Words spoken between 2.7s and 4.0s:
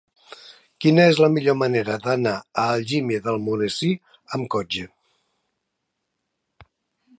Algímia d'Almonesir